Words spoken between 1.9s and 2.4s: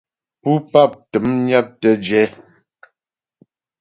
jɛ.